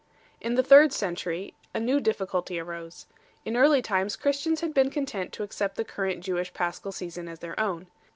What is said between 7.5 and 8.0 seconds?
own.